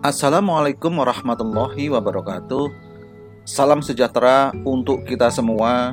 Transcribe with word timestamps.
Assalamualaikum 0.00 0.96
warahmatullahi 0.96 1.92
wabarakatuh. 1.92 2.72
Salam 3.44 3.84
sejahtera 3.84 4.48
untuk 4.64 5.04
kita 5.04 5.28
semua. 5.28 5.92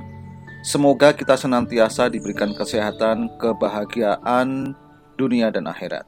Semoga 0.64 1.12
kita 1.12 1.36
senantiasa 1.36 2.08
diberikan 2.08 2.56
kesehatan, 2.56 3.28
kebahagiaan 3.36 4.72
dunia 5.20 5.52
dan 5.52 5.68
akhirat. 5.68 6.08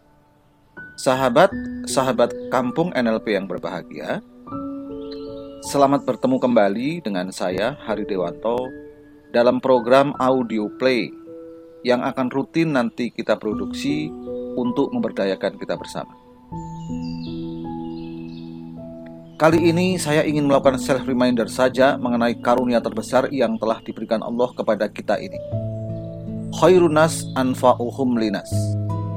Sahabat, 0.96 1.52
sahabat 1.92 2.32
kampung 2.48 2.96
NLP 2.96 3.36
yang 3.36 3.52
berbahagia. 3.52 4.24
Selamat 5.68 6.08
bertemu 6.08 6.40
kembali 6.40 7.04
dengan 7.04 7.28
saya 7.36 7.76
Hari 7.84 8.08
Dewanto 8.08 8.64
dalam 9.36 9.60
program 9.60 10.16
audio 10.24 10.72
play 10.80 11.12
yang 11.84 12.00
akan 12.08 12.32
rutin 12.32 12.80
nanti 12.80 13.12
kita 13.12 13.36
produksi 13.36 14.08
untuk 14.56 14.88
memberdayakan 14.96 15.60
kita 15.60 15.76
bersama. 15.76 16.16
Kali 19.40 19.72
ini 19.72 19.96
saya 19.96 20.28
ingin 20.28 20.52
melakukan 20.52 20.76
self 20.76 21.08
reminder 21.08 21.48
saja 21.48 21.96
mengenai 21.96 22.36
karunia 22.44 22.84
terbesar 22.84 23.32
yang 23.32 23.56
telah 23.56 23.80
diberikan 23.80 24.20
Allah 24.20 24.52
kepada 24.52 24.92
kita 24.92 25.16
ini. 25.16 25.40
Khairunas 26.60 27.24
anfa'uhum 27.40 28.20
linas. 28.20 28.52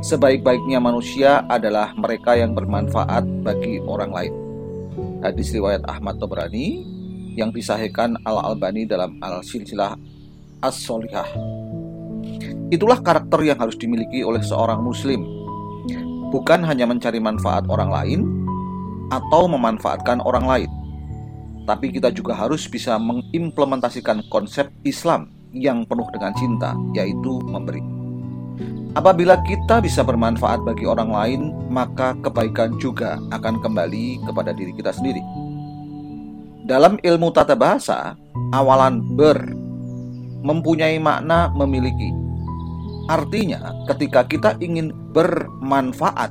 Sebaik-baiknya 0.06 0.78
manusia 0.78 1.42
adalah 1.50 1.90
mereka 1.98 2.38
yang 2.38 2.54
bermanfaat 2.54 3.26
bagi 3.42 3.82
orang 3.82 4.14
lain. 4.14 4.32
Hadis 5.26 5.50
riwayat 5.50 5.82
Ahmad 5.90 6.22
Tobrani 6.22 6.86
yang 7.34 7.50
disahihkan 7.50 8.14
Al-Albani 8.22 8.86
dalam 8.86 9.18
Al-Silsilah 9.18 9.98
As-Solihah. 10.62 11.34
Itulah 12.70 13.02
karakter 13.02 13.42
yang 13.42 13.58
harus 13.58 13.74
dimiliki 13.74 14.22
oleh 14.22 14.38
seorang 14.38 14.86
muslim. 14.86 15.26
Bukan 16.30 16.62
hanya 16.62 16.86
mencari 16.86 17.18
manfaat 17.18 17.66
orang 17.66 17.90
lain, 17.90 18.41
atau 19.12 19.44
memanfaatkan 19.44 20.24
orang 20.24 20.48
lain. 20.48 20.70
Tapi 21.68 21.92
kita 21.92 22.08
juga 22.10 22.32
harus 22.32 22.64
bisa 22.66 22.96
mengimplementasikan 22.96 24.24
konsep 24.32 24.72
Islam 24.82 25.30
yang 25.52 25.84
penuh 25.84 26.08
dengan 26.10 26.32
cinta, 26.32 26.72
yaitu 26.96 27.38
memberi. 27.44 27.84
Apabila 28.92 29.40
kita 29.44 29.80
bisa 29.80 30.04
bermanfaat 30.04 30.64
bagi 30.68 30.84
orang 30.84 31.08
lain, 31.12 31.40
maka 31.72 32.12
kebaikan 32.20 32.76
juga 32.76 33.16
akan 33.32 33.60
kembali 33.60 34.20
kepada 34.28 34.52
diri 34.52 34.72
kita 34.76 34.92
sendiri. 34.92 35.22
Dalam 36.68 37.00
ilmu 37.00 37.32
tata 37.32 37.56
bahasa, 37.56 38.16
awalan 38.52 39.00
ber 39.16 39.40
mempunyai 40.42 40.98
makna 41.00 41.48
memiliki. 41.56 42.12
Artinya, 43.08 43.72
ketika 43.88 44.26
kita 44.28 44.50
ingin 44.60 44.92
bermanfaat 45.14 46.30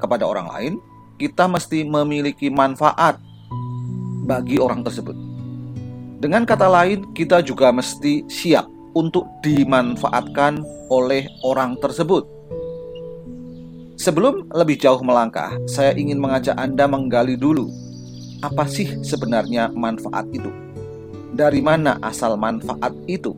kepada 0.00 0.24
orang 0.24 0.48
lain, 0.54 0.74
kita 1.18 1.50
mesti 1.50 1.82
memiliki 1.82 2.48
manfaat 2.48 3.18
bagi 4.24 4.62
orang 4.62 4.86
tersebut. 4.86 5.18
Dengan 6.18 6.46
kata 6.46 6.66
lain, 6.70 7.10
kita 7.14 7.42
juga 7.42 7.74
mesti 7.74 8.26
siap 8.30 8.66
untuk 8.94 9.26
dimanfaatkan 9.42 10.62
oleh 10.90 11.26
orang 11.42 11.78
tersebut. 11.78 12.26
Sebelum 13.98 14.46
lebih 14.54 14.78
jauh 14.78 15.02
melangkah, 15.02 15.58
saya 15.66 15.90
ingin 15.98 16.22
mengajak 16.22 16.54
Anda 16.54 16.86
menggali 16.86 17.34
dulu 17.34 17.66
apa 18.38 18.70
sih 18.70 19.02
sebenarnya 19.02 19.74
manfaat 19.74 20.30
itu? 20.30 20.50
Dari 21.34 21.58
mana 21.58 21.98
asal 21.98 22.38
manfaat 22.38 22.94
itu? 23.10 23.34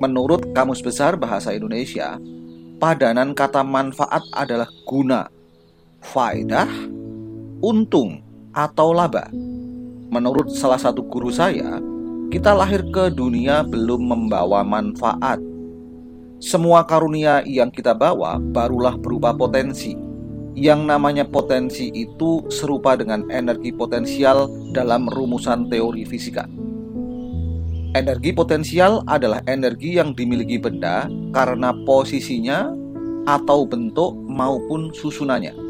Menurut 0.00 0.52
Kamus 0.52 0.84
Besar 0.84 1.16
Bahasa 1.16 1.56
Indonesia, 1.56 2.20
padanan 2.80 3.32
kata 3.32 3.64
manfaat 3.64 4.24
adalah 4.32 4.68
guna 4.84 5.28
faedah, 6.00 6.68
untung, 7.60 8.24
atau 8.50 8.90
laba. 8.90 9.30
Menurut 10.10 10.50
salah 10.50 10.80
satu 10.80 11.06
guru 11.06 11.30
saya, 11.30 11.78
kita 12.34 12.50
lahir 12.50 12.82
ke 12.90 13.14
dunia 13.14 13.62
belum 13.62 14.10
membawa 14.10 14.66
manfaat. 14.66 15.38
Semua 16.40 16.82
karunia 16.88 17.44
yang 17.46 17.70
kita 17.70 17.94
bawa 17.94 18.40
barulah 18.40 18.96
berupa 18.96 19.30
potensi. 19.36 19.94
Yang 20.56 20.80
namanya 20.82 21.24
potensi 21.30 21.94
itu 21.94 22.42
serupa 22.50 22.98
dengan 22.98 23.22
energi 23.30 23.70
potensial 23.70 24.50
dalam 24.74 25.06
rumusan 25.06 25.70
teori 25.70 26.02
fisika. 26.02 26.48
Energi 27.94 28.34
potensial 28.34 29.02
adalah 29.06 29.42
energi 29.46 29.98
yang 29.98 30.14
dimiliki 30.14 30.58
benda 30.58 31.06
karena 31.30 31.70
posisinya 31.86 32.70
atau 33.30 33.62
bentuk 33.66 34.14
maupun 34.26 34.90
susunannya. 34.94 35.69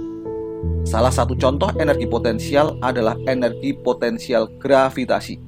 Salah 0.85 1.13
satu 1.13 1.39
contoh 1.39 1.71
energi 1.79 2.09
potensial 2.09 2.77
adalah 2.83 3.15
energi 3.29 3.77
potensial 3.77 4.51
gravitasi. 4.59 5.39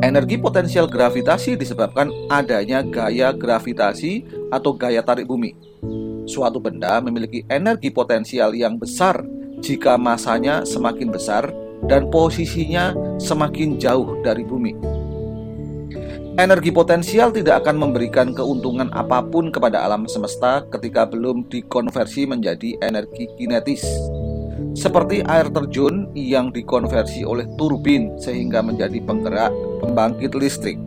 Energi 0.00 0.40
potensial 0.40 0.88
gravitasi 0.88 1.60
disebabkan 1.60 2.08
adanya 2.32 2.80
gaya 2.80 3.36
gravitasi 3.36 4.24
atau 4.48 4.72
gaya 4.72 5.04
tarik 5.04 5.28
bumi. 5.28 5.52
Suatu 6.24 6.56
benda 6.56 7.00
memiliki 7.04 7.44
energi 7.52 7.92
potensial 7.92 8.56
yang 8.56 8.80
besar 8.80 9.20
jika 9.60 10.00
masanya 10.00 10.64
semakin 10.64 11.12
besar 11.12 11.52
dan 11.84 12.08
posisinya 12.08 12.96
semakin 13.20 13.76
jauh 13.76 14.20
dari 14.24 14.44
bumi. 14.44 14.99
Energi 16.38 16.70
potensial 16.70 17.34
tidak 17.34 17.66
akan 17.66 17.90
memberikan 17.90 18.30
keuntungan 18.30 18.86
apa 18.94 19.18
pun 19.18 19.50
kepada 19.50 19.82
alam 19.82 20.06
semesta 20.06 20.62
ketika 20.70 21.02
belum 21.02 21.50
dikonversi 21.50 22.22
menjadi 22.22 22.78
energi 22.86 23.26
kinetis. 23.34 23.82
Seperti 24.78 25.26
air 25.26 25.50
terjun 25.50 26.14
yang 26.14 26.54
dikonversi 26.54 27.26
oleh 27.26 27.50
turbin 27.58 28.14
sehingga 28.22 28.62
menjadi 28.62 29.02
penggerak 29.02 29.50
pembangkit 29.82 30.30
listrik. 30.38 30.78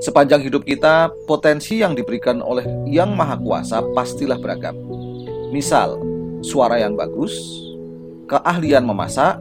Sepanjang 0.00 0.42
hidup 0.42 0.64
kita, 0.64 1.12
potensi 1.28 1.84
yang 1.84 1.92
diberikan 1.92 2.40
oleh 2.40 2.64
Yang 2.88 3.12
Maha 3.12 3.36
Kuasa 3.38 3.84
pastilah 3.92 4.40
beragam. 4.40 4.74
Misal, 5.52 6.00
suara 6.40 6.80
yang 6.80 6.96
bagus, 6.98 7.36
keahlian 8.26 8.82
memasak, 8.82 9.38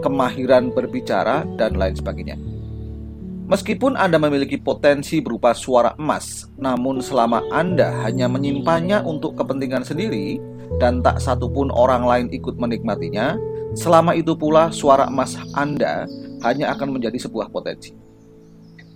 kemahiran 0.00 0.72
berbicara, 0.72 1.44
dan 1.60 1.76
lain 1.76 1.92
sebagainya. 1.92 2.47
Meskipun 3.48 3.96
Anda 3.96 4.20
memiliki 4.20 4.60
potensi 4.60 5.24
berupa 5.24 5.56
suara 5.56 5.96
emas, 5.96 6.52
namun 6.60 7.00
selama 7.00 7.40
Anda 7.48 8.04
hanya 8.04 8.28
menyimpannya 8.28 9.00
untuk 9.08 9.40
kepentingan 9.40 9.88
sendiri 9.88 10.36
dan 10.76 11.00
tak 11.00 11.16
satupun 11.16 11.72
orang 11.72 12.04
lain 12.04 12.26
ikut 12.28 12.60
menikmatinya, 12.60 13.40
selama 13.72 14.12
itu 14.12 14.36
pula 14.36 14.68
suara 14.68 15.08
emas 15.08 15.32
Anda 15.56 16.04
hanya 16.44 16.76
akan 16.76 17.00
menjadi 17.00 17.16
sebuah 17.24 17.48
potensi. 17.48 17.96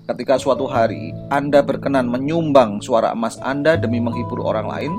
Ketika 0.05 0.37
suatu 0.37 0.69
hari 0.69 1.17
Anda 1.33 1.65
berkenan 1.65 2.13
menyumbang 2.13 2.85
suara 2.85 3.17
emas 3.17 3.41
Anda 3.41 3.81
demi 3.81 4.05
menghibur 4.05 4.45
orang 4.45 4.69
lain, 4.69 4.93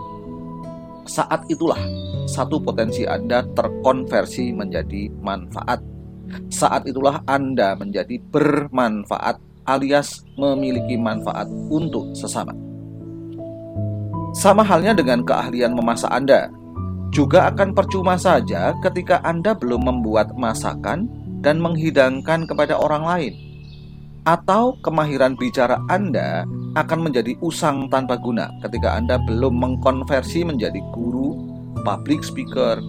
saat 1.06 1.46
itulah 1.54 1.78
satu 2.26 2.58
potensi 2.58 3.06
Anda 3.06 3.46
terkonversi 3.54 4.50
menjadi 4.50 5.14
manfaat 5.22 5.93
saat 6.50 6.86
itulah 6.86 7.22
Anda 7.26 7.76
menjadi 7.76 8.20
bermanfaat 8.32 9.40
alias 9.68 10.24
memiliki 10.36 11.00
manfaat 11.00 11.48
untuk 11.72 12.12
sesama. 12.16 12.52
Sama 14.34 14.66
halnya 14.66 14.98
dengan 14.98 15.22
keahlian 15.22 15.78
memasak 15.78 16.10
Anda, 16.10 16.50
juga 17.14 17.54
akan 17.54 17.78
percuma 17.78 18.18
saja 18.18 18.74
ketika 18.82 19.22
Anda 19.22 19.54
belum 19.54 19.86
membuat 19.86 20.34
masakan 20.34 21.06
dan 21.46 21.62
menghidangkan 21.62 22.50
kepada 22.50 22.74
orang 22.74 23.06
lain. 23.06 23.34
Atau 24.24 24.80
kemahiran 24.82 25.36
bicara 25.38 25.78
Anda 25.92 26.48
akan 26.74 27.12
menjadi 27.12 27.38
usang 27.44 27.92
tanpa 27.92 28.18
guna 28.18 28.50
ketika 28.66 28.98
Anda 28.98 29.22
belum 29.22 29.54
mengkonversi 29.62 30.48
menjadi 30.48 30.80
guru, 30.96 31.38
public 31.86 32.26
speaker, 32.26 32.82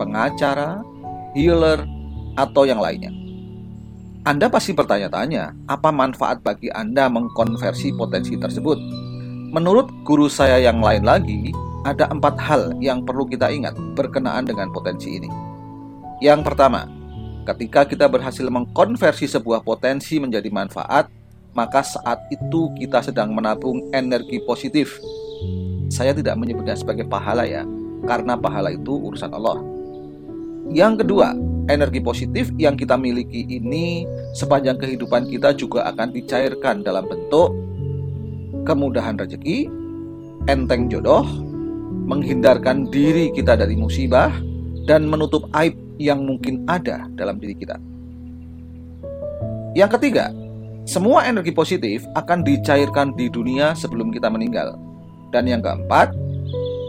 pengacara, 0.00 0.82
healer, 1.38 1.84
atau 2.38 2.62
yang 2.62 2.78
lainnya. 2.78 3.10
Anda 4.22 4.46
pasti 4.46 4.70
bertanya-tanya, 4.70 5.66
apa 5.66 5.90
manfaat 5.90 6.38
bagi 6.46 6.70
Anda 6.70 7.10
mengkonversi 7.10 7.98
potensi 7.98 8.38
tersebut? 8.38 8.78
Menurut 9.50 9.90
guru 10.04 10.30
saya 10.30 10.60
yang 10.62 10.78
lain 10.78 11.02
lagi, 11.02 11.50
ada 11.82 12.06
empat 12.12 12.36
hal 12.36 12.76
yang 12.78 13.02
perlu 13.02 13.24
kita 13.24 13.48
ingat 13.48 13.74
berkenaan 13.96 14.44
dengan 14.44 14.68
potensi 14.70 15.16
ini. 15.16 15.30
Yang 16.20 16.44
pertama, 16.44 16.84
ketika 17.48 17.88
kita 17.88 18.04
berhasil 18.04 18.44
mengkonversi 18.44 19.24
sebuah 19.24 19.64
potensi 19.64 20.20
menjadi 20.20 20.52
manfaat, 20.52 21.08
maka 21.56 21.80
saat 21.80 22.28
itu 22.28 22.68
kita 22.76 23.00
sedang 23.00 23.32
menabung 23.32 23.88
energi 23.96 24.44
positif. 24.44 25.00
Saya 25.88 26.12
tidak 26.12 26.36
menyebutnya 26.36 26.76
sebagai 26.76 27.08
pahala 27.08 27.48
ya, 27.48 27.64
karena 28.04 28.36
pahala 28.36 28.68
itu 28.68 28.92
urusan 28.92 29.32
Allah. 29.32 29.56
Yang 30.68 31.00
kedua, 31.00 31.32
energi 31.68 32.00
positif 32.00 32.50
yang 32.56 32.74
kita 32.74 32.96
miliki 32.96 33.44
ini 33.46 34.08
sepanjang 34.32 34.80
kehidupan 34.80 35.28
kita 35.28 35.52
juga 35.54 35.84
akan 35.92 36.10
dicairkan 36.16 36.80
dalam 36.82 37.04
bentuk 37.06 37.52
kemudahan 38.68 39.16
rezeki, 39.16 39.68
enteng 40.44 40.92
jodoh, 40.92 41.24
menghindarkan 42.04 42.88
diri 42.92 43.32
kita 43.32 43.56
dari 43.56 43.76
musibah, 43.76 44.28
dan 44.84 45.08
menutup 45.08 45.48
aib 45.56 45.72
yang 45.96 46.24
mungkin 46.24 46.68
ada 46.68 47.08
dalam 47.16 47.40
diri 47.40 47.56
kita. 47.56 47.80
Yang 49.72 50.00
ketiga, 50.00 50.32
semua 50.88 51.24
energi 51.28 51.52
positif 51.52 52.04
akan 52.16 52.44
dicairkan 52.44 53.12
di 53.16 53.28
dunia 53.28 53.76
sebelum 53.76 54.12
kita 54.12 54.32
meninggal. 54.32 54.76
Dan 55.28 55.44
yang 55.44 55.60
keempat, 55.60 56.16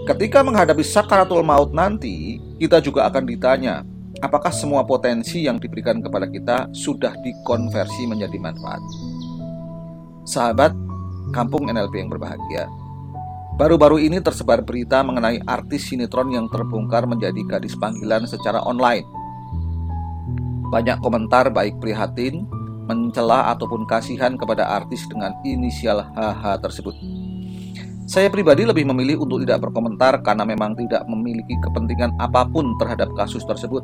ketika 0.08 0.40
menghadapi 0.40 0.84
sakaratul 0.84 1.44
maut 1.44 1.76
nanti, 1.76 2.40
kita 2.56 2.80
juga 2.80 3.12
akan 3.12 3.28
ditanya, 3.28 3.84
apakah 4.20 4.52
semua 4.52 4.84
potensi 4.84 5.48
yang 5.48 5.60
diberikan 5.60 6.04
kepada 6.04 6.28
kita 6.28 6.72
sudah 6.72 7.16
dikonversi 7.24 8.08
menjadi 8.08 8.38
manfaat. 8.40 8.84
Sahabat, 10.28 10.76
kampung 11.32 11.68
NLP 11.72 12.06
yang 12.06 12.12
berbahagia, 12.12 12.70
Baru-baru 13.60 14.00
ini 14.00 14.24
tersebar 14.24 14.64
berita 14.64 15.04
mengenai 15.04 15.44
artis 15.44 15.92
sinetron 15.92 16.32
yang 16.32 16.48
terbongkar 16.48 17.04
menjadi 17.04 17.44
gadis 17.44 17.76
panggilan 17.76 18.24
secara 18.24 18.64
online. 18.64 19.04
Banyak 20.72 21.04
komentar 21.04 21.52
baik 21.52 21.76
prihatin, 21.84 22.48
mencela 22.88 23.52
ataupun 23.52 23.84
kasihan 23.84 24.40
kepada 24.40 24.64
artis 24.64 25.04
dengan 25.12 25.36
inisial 25.44 26.08
HH 26.16 26.56
tersebut. 26.64 26.96
Saya 28.08 28.32
pribadi 28.32 28.64
lebih 28.64 28.88
memilih 28.88 29.28
untuk 29.28 29.44
tidak 29.44 29.60
berkomentar 29.68 30.24
karena 30.24 30.48
memang 30.48 30.80
tidak 30.80 31.04
memiliki 31.12 31.60
kepentingan 31.60 32.16
apa 32.16 32.48
pun 32.48 32.80
terhadap 32.80 33.12
kasus 33.20 33.44
tersebut. 33.44 33.84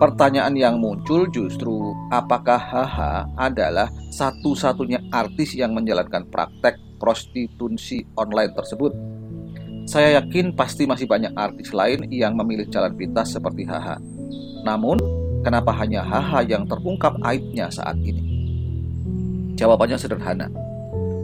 Pertanyaan 0.00 0.56
yang 0.56 0.80
muncul 0.80 1.28
justru 1.28 1.92
apakah 2.08 2.56
HH 2.56 3.28
adalah 3.36 3.92
satu-satunya 4.08 4.96
artis 5.12 5.52
yang 5.52 5.76
menjalankan 5.76 6.24
praktek 6.32 6.80
prostitusi 6.96 8.08
online 8.16 8.56
tersebut. 8.56 8.96
Saya 9.84 10.16
yakin 10.24 10.56
pasti 10.56 10.88
masih 10.88 11.04
banyak 11.04 11.36
artis 11.36 11.76
lain 11.76 12.08
yang 12.08 12.32
memilih 12.32 12.64
jalan 12.72 12.96
pintas 12.96 13.36
seperti 13.36 13.68
HH. 13.68 14.00
Namun, 14.64 14.96
kenapa 15.44 15.68
hanya 15.76 16.00
HH 16.00 16.48
yang 16.48 16.64
terungkap 16.64 17.20
aibnya 17.20 17.68
saat 17.68 18.00
ini? 18.00 18.24
Jawabannya 19.60 20.00
sederhana. 20.00 20.48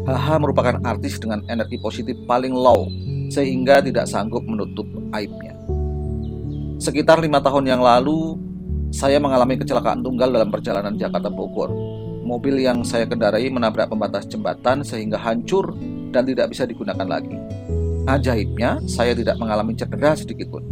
HH 0.05 0.37
merupakan 0.37 0.77
artis 0.85 1.17
dengan 1.17 1.41
energi 1.49 1.81
positif 1.81 2.13
paling 2.29 2.53
low, 2.53 2.85
sehingga 3.33 3.81
tidak 3.81 4.05
sanggup 4.05 4.45
menutup 4.45 4.85
aibnya. 5.17 5.57
Sekitar 6.77 7.25
lima 7.25 7.41
tahun 7.41 7.73
yang 7.73 7.81
lalu, 7.81 8.37
saya 8.95 9.19
mengalami 9.23 9.59
kecelakaan 9.59 10.03
tunggal 10.03 10.31
dalam 10.31 10.51
perjalanan 10.51 10.95
Jakarta 10.99 11.31
Bogor 11.33 11.73
mobil 12.27 12.59
yang 12.59 12.83
saya 12.83 13.07
kendarai 13.07 13.47
menabrak 13.47 13.87
pembatas 13.87 14.27
jembatan 14.27 14.83
sehingga 14.83 15.15
hancur 15.15 15.79
dan 16.11 16.27
tidak 16.27 16.51
bisa 16.51 16.67
digunakan 16.67 17.07
lagi. 17.07 17.39
Ajaibnya, 18.11 18.83
saya 18.91 19.15
tidak 19.15 19.39
mengalami 19.39 19.79
cedera 19.79 20.19
sedikit 20.19 20.51
pun. 20.51 20.67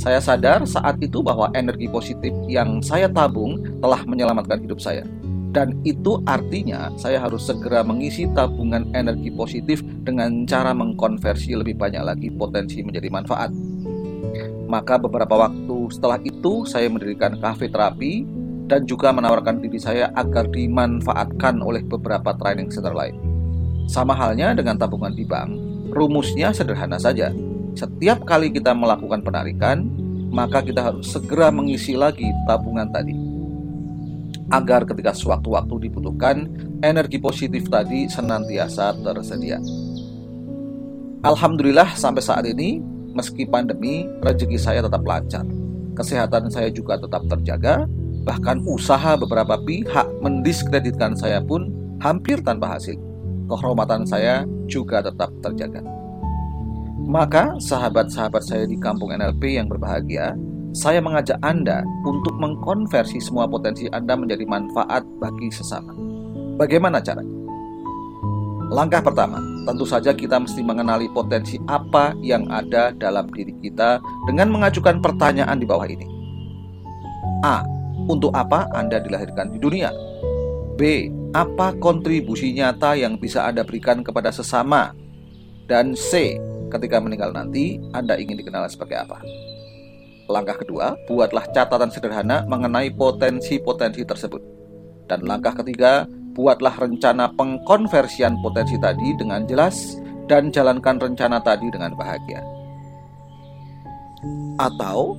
Saya 0.00 0.16
sadar 0.16 0.64
saat 0.64 0.96
itu 1.04 1.20
bahwa 1.20 1.52
energi 1.52 1.84
positif 1.84 2.32
yang 2.48 2.80
saya 2.80 3.04
tabung 3.12 3.60
telah 3.84 4.00
menyelamatkan 4.08 4.64
hidup 4.64 4.80
saya. 4.80 5.04
Dan 5.50 5.82
itu 5.82 6.22
artinya 6.30 6.94
saya 6.94 7.20
harus 7.20 7.44
segera 7.44 7.82
mengisi 7.82 8.24
tabungan 8.32 8.86
energi 8.94 9.34
positif 9.34 9.82
dengan 10.06 10.46
cara 10.46 10.70
mengkonversi 10.72 11.58
lebih 11.58 11.76
banyak 11.76 12.00
lagi 12.00 12.28
potensi 12.32 12.80
menjadi 12.86 13.10
manfaat. 13.10 13.50
Maka 14.70 15.02
beberapa 15.02 15.34
waktu 15.34 15.78
setelah 15.90 16.22
itu 16.22 16.62
saya 16.62 16.86
mendirikan 16.86 17.34
kafe 17.42 17.66
terapi 17.66 18.22
dan 18.70 18.86
juga 18.86 19.10
menawarkan 19.10 19.58
diri 19.58 19.82
saya 19.82 20.14
agar 20.14 20.46
dimanfaatkan 20.46 21.58
oleh 21.58 21.82
beberapa 21.82 22.30
training 22.38 22.70
center 22.70 22.94
lain. 22.94 23.18
Sama 23.90 24.14
halnya 24.14 24.54
dengan 24.54 24.78
tabungan 24.78 25.10
di 25.10 25.26
bank, 25.26 25.50
rumusnya 25.90 26.54
sederhana 26.54 27.02
saja. 27.02 27.34
Setiap 27.74 28.22
kali 28.22 28.54
kita 28.54 28.70
melakukan 28.70 29.26
penarikan, 29.26 29.90
maka 30.30 30.62
kita 30.62 30.86
harus 30.86 31.10
segera 31.10 31.50
mengisi 31.50 31.98
lagi 31.98 32.30
tabungan 32.46 32.86
tadi. 32.94 33.18
Agar 34.54 34.86
ketika 34.86 35.10
sewaktu-waktu 35.10 35.90
dibutuhkan, 35.90 36.46
energi 36.86 37.18
positif 37.18 37.66
tadi 37.66 38.06
senantiasa 38.06 38.94
tersedia. 39.02 39.58
Alhamdulillah 41.26 41.98
sampai 41.98 42.22
saat 42.22 42.46
ini, 42.46 42.78
meski 43.20 43.44
pandemi, 43.44 44.08
rezeki 44.24 44.56
saya 44.56 44.80
tetap 44.80 45.04
lancar. 45.04 45.44
Kesehatan 45.92 46.48
saya 46.48 46.72
juga 46.72 46.96
tetap 46.96 47.28
terjaga, 47.28 47.84
Bahkan 48.20 48.68
usaha 48.68 49.16
beberapa 49.16 49.56
pihak 49.64 50.04
mendiskreditkan 50.20 51.16
saya 51.16 51.40
pun 51.40 51.72
hampir 52.04 52.44
tanpa 52.44 52.76
hasil. 52.76 53.00
Kehormatan 53.48 54.04
saya 54.04 54.44
juga 54.68 55.00
tetap 55.00 55.32
terjaga. 55.40 55.80
Maka 57.10 57.56
sahabat-sahabat 57.58 58.44
saya 58.44 58.68
di 58.68 58.76
kampung 58.76 59.10
NLP 59.10 59.56
yang 59.58 59.66
berbahagia, 59.66 60.36
saya 60.70 61.02
mengajak 61.02 61.40
Anda 61.42 61.82
untuk 62.06 62.36
mengkonversi 62.38 63.18
semua 63.18 63.50
potensi 63.50 63.90
Anda 63.90 64.14
menjadi 64.14 64.46
manfaat 64.46 65.02
bagi 65.18 65.50
sesama. 65.50 65.90
Bagaimana 66.60 67.02
caranya? 67.02 67.34
Langkah 68.70 69.02
pertama, 69.02 69.42
tentu 69.64 69.84
saja 69.84 70.14
kita 70.16 70.40
mesti 70.40 70.60
mengenali 70.64 71.10
potensi 71.12 71.60
apa 71.68 72.16
yang 72.24 72.48
ada 72.48 72.92
dalam 72.96 73.28
diri 73.32 73.52
kita 73.60 74.00
dengan 74.28 74.48
mengajukan 74.52 75.00
pertanyaan 75.00 75.58
di 75.60 75.66
bawah 75.68 75.86
ini. 75.86 76.06
A. 77.44 77.64
Untuk 78.10 78.34
apa 78.34 78.66
Anda 78.74 78.98
dilahirkan 78.98 79.54
di 79.54 79.58
dunia? 79.60 79.92
B. 80.74 81.12
Apa 81.30 81.76
kontribusi 81.78 82.50
nyata 82.50 82.98
yang 82.98 83.20
bisa 83.20 83.46
Anda 83.46 83.62
berikan 83.62 84.02
kepada 84.02 84.34
sesama? 84.34 84.96
Dan 85.70 85.94
C. 85.94 86.40
Ketika 86.70 86.98
meninggal 86.98 87.30
nanti, 87.30 87.78
Anda 87.94 88.18
ingin 88.18 88.38
dikenal 88.38 88.66
sebagai 88.66 88.98
apa? 89.06 89.22
Langkah 90.30 90.62
kedua, 90.62 90.94
buatlah 91.10 91.50
catatan 91.50 91.90
sederhana 91.90 92.46
mengenai 92.46 92.94
potensi-potensi 92.94 94.06
tersebut. 94.06 94.42
Dan 95.10 95.26
langkah 95.26 95.50
ketiga, 95.58 96.06
buatlah 96.34 96.74
rencana 96.78 97.28
pengkonversian 97.34 98.40
potensi 98.40 98.78
tadi 98.78 99.14
dengan 99.18 99.46
jelas 99.46 99.96
dan 100.30 100.50
jalankan 100.54 100.98
rencana 100.98 101.40
tadi 101.42 101.70
dengan 101.70 101.94
bahagia. 101.98 102.42
Atau 104.60 105.16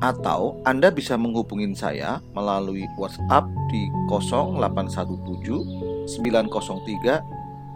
atau 0.05 0.61
Anda 0.69 0.93
bisa 0.93 1.17
menghubungi 1.17 1.73
saya 1.73 2.21
melalui 2.37 2.85
WhatsApp 3.01 3.49
di 3.73 3.89
0817 4.13 5.96
903 6.07 7.21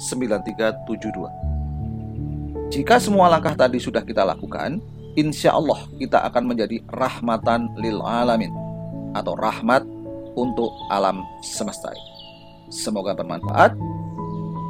9372. 0.00 2.70
Jika 2.70 3.02
semua 3.02 3.26
langkah 3.28 3.58
tadi 3.58 3.82
sudah 3.82 4.06
kita 4.06 4.22
lakukan, 4.22 4.78
insya 5.18 5.58
Allah 5.58 5.90
kita 5.98 6.22
akan 6.30 6.54
menjadi 6.54 6.78
rahmatan 6.94 7.74
lil 7.82 7.98
alamin 8.00 8.54
atau 9.12 9.34
rahmat 9.34 9.82
untuk 10.38 10.70
alam 10.88 11.26
semesta. 11.42 11.90
Semoga 12.70 13.18
bermanfaat. 13.18 13.74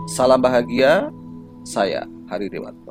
Salam 0.08 0.40
bahagia. 0.40 1.12
Saya 1.60 2.08
Hari 2.32 2.48
Dewanto. 2.48 2.89